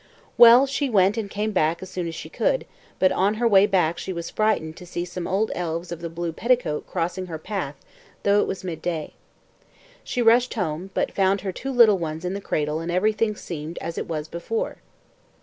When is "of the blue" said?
5.91-6.33